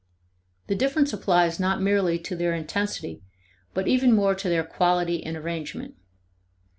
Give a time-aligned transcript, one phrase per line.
[0.65, 3.21] The difference applies not merely to their intensity,
[3.75, 5.93] but even more to their quality and arrangement.